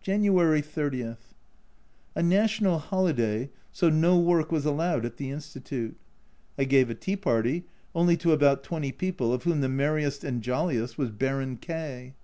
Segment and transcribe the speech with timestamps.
[0.00, 1.16] January 30.
[2.14, 5.98] A national holiday, so no work was allowed at the Institute.
[6.58, 10.96] I gave a tea party, only to about twenty people, of whom the merriest andjolliest
[10.96, 12.14] was Baron K